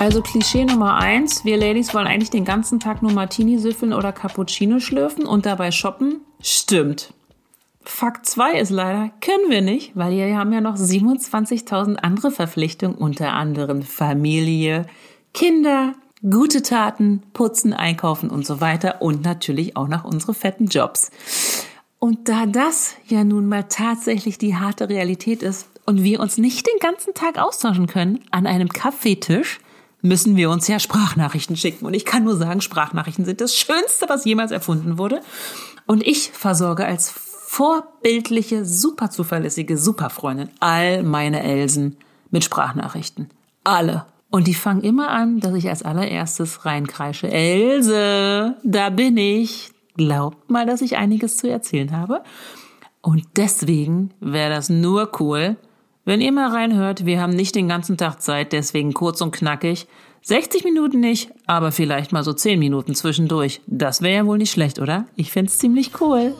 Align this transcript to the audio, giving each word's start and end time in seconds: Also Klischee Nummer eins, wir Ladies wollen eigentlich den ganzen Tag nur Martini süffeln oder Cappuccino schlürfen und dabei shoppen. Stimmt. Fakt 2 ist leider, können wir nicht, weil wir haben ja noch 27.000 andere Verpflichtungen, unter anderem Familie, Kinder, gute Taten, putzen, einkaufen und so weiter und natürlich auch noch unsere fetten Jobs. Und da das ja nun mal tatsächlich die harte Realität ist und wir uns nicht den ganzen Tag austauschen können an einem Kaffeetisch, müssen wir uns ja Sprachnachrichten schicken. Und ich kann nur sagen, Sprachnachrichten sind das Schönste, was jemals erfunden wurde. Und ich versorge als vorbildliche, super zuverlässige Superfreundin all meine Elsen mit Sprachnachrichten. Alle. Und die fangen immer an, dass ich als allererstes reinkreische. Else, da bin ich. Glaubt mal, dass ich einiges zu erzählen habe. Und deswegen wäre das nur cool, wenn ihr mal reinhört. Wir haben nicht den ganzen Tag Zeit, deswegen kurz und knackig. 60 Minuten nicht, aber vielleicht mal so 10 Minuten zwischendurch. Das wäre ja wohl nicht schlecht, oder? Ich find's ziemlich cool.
Also 0.00 0.22
Klischee 0.22 0.64
Nummer 0.64 0.94
eins, 0.94 1.44
wir 1.44 1.58
Ladies 1.58 1.92
wollen 1.92 2.06
eigentlich 2.06 2.30
den 2.30 2.46
ganzen 2.46 2.80
Tag 2.80 3.02
nur 3.02 3.12
Martini 3.12 3.58
süffeln 3.58 3.92
oder 3.92 4.12
Cappuccino 4.12 4.80
schlürfen 4.80 5.26
und 5.26 5.44
dabei 5.44 5.70
shoppen. 5.72 6.22
Stimmt. 6.40 7.12
Fakt 7.82 8.24
2 8.24 8.58
ist 8.58 8.70
leider, 8.70 9.10
können 9.20 9.50
wir 9.50 9.60
nicht, 9.60 9.92
weil 9.94 10.12
wir 10.12 10.38
haben 10.38 10.54
ja 10.54 10.62
noch 10.62 10.76
27.000 10.76 11.96
andere 11.96 12.30
Verpflichtungen, 12.30 12.96
unter 12.96 13.34
anderem 13.34 13.82
Familie, 13.82 14.86
Kinder, 15.34 15.92
gute 16.22 16.62
Taten, 16.62 17.22
putzen, 17.34 17.74
einkaufen 17.74 18.30
und 18.30 18.46
so 18.46 18.62
weiter 18.62 19.02
und 19.02 19.22
natürlich 19.22 19.76
auch 19.76 19.88
noch 19.88 20.04
unsere 20.04 20.32
fetten 20.32 20.68
Jobs. 20.68 21.10
Und 21.98 22.30
da 22.30 22.46
das 22.46 22.96
ja 23.06 23.22
nun 23.22 23.46
mal 23.46 23.64
tatsächlich 23.64 24.38
die 24.38 24.56
harte 24.56 24.88
Realität 24.88 25.42
ist 25.42 25.66
und 25.86 26.02
wir 26.02 26.20
uns 26.20 26.38
nicht 26.38 26.66
den 26.66 26.78
ganzen 26.80 27.14
Tag 27.14 27.38
austauschen 27.38 27.86
können 27.86 28.20
an 28.30 28.46
einem 28.46 28.68
Kaffeetisch, 28.68 29.60
müssen 30.02 30.36
wir 30.36 30.50
uns 30.50 30.66
ja 30.68 30.78
Sprachnachrichten 30.78 31.56
schicken. 31.56 31.86
Und 31.86 31.94
ich 31.94 32.04
kann 32.04 32.24
nur 32.24 32.36
sagen, 32.36 32.60
Sprachnachrichten 32.60 33.24
sind 33.24 33.40
das 33.40 33.54
Schönste, 33.54 34.08
was 34.08 34.24
jemals 34.24 34.50
erfunden 34.50 34.98
wurde. 34.98 35.20
Und 35.86 36.06
ich 36.06 36.30
versorge 36.30 36.86
als 36.86 37.10
vorbildliche, 37.10 38.64
super 38.64 39.10
zuverlässige 39.10 39.76
Superfreundin 39.76 40.50
all 40.60 41.02
meine 41.02 41.42
Elsen 41.42 41.96
mit 42.30 42.44
Sprachnachrichten. 42.44 43.28
Alle. 43.64 44.06
Und 44.30 44.46
die 44.46 44.54
fangen 44.54 44.82
immer 44.82 45.10
an, 45.10 45.40
dass 45.40 45.54
ich 45.54 45.68
als 45.68 45.82
allererstes 45.82 46.64
reinkreische. 46.64 47.28
Else, 47.28 48.56
da 48.62 48.90
bin 48.90 49.16
ich. 49.16 49.72
Glaubt 49.96 50.48
mal, 50.48 50.64
dass 50.64 50.80
ich 50.80 50.96
einiges 50.96 51.36
zu 51.36 51.50
erzählen 51.50 51.90
habe. 51.90 52.22
Und 53.02 53.24
deswegen 53.36 54.12
wäre 54.20 54.50
das 54.54 54.68
nur 54.68 55.10
cool, 55.18 55.56
wenn 56.10 56.20
ihr 56.20 56.32
mal 56.32 56.50
reinhört. 56.50 57.06
Wir 57.06 57.20
haben 57.20 57.36
nicht 57.36 57.54
den 57.54 57.68
ganzen 57.68 57.96
Tag 57.96 58.20
Zeit, 58.20 58.52
deswegen 58.52 58.92
kurz 58.94 59.20
und 59.20 59.30
knackig. 59.30 59.86
60 60.22 60.64
Minuten 60.64 60.98
nicht, 60.98 61.30
aber 61.46 61.70
vielleicht 61.70 62.10
mal 62.10 62.24
so 62.24 62.32
10 62.32 62.58
Minuten 62.58 62.96
zwischendurch. 62.96 63.60
Das 63.68 64.02
wäre 64.02 64.16
ja 64.16 64.26
wohl 64.26 64.38
nicht 64.38 64.50
schlecht, 64.50 64.80
oder? 64.80 65.06
Ich 65.14 65.30
find's 65.30 65.58
ziemlich 65.58 66.00
cool. 66.00 66.34